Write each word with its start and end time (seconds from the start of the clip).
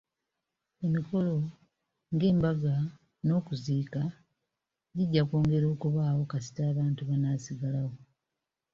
Emikolo 0.85 1.35
nga 2.13 2.25
embaga 2.31 2.75
n'okuziika 3.25 4.01
gijja 4.95 5.21
kwongera 5.27 5.65
okubaawo 5.73 6.21
kasita 6.31 6.61
abantu 6.71 7.01
banaasigalawo. 7.09 7.95